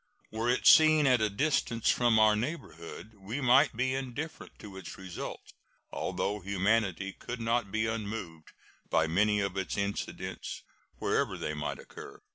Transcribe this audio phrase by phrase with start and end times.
[0.31, 4.97] Were its scene at a distance from our neighborhood, we might be indifferent to its
[4.97, 5.53] result,
[5.91, 8.51] although humanity could not be unmoved
[8.89, 10.63] by many of its incidents
[10.97, 12.19] wherever they might occur.